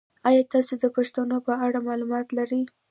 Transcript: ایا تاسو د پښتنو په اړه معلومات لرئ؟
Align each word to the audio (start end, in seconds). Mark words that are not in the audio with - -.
ایا 0.29 0.43
تاسو 0.53 0.73
د 0.83 0.85
پښتنو 0.95 1.37
په 1.47 1.53
اړه 1.65 1.79
معلومات 1.87 2.27
لرئ؟ 2.37 2.63